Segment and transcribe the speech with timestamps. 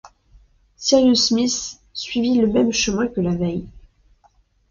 [0.77, 3.67] Cyrus Smith suivit le même chemin que la veille.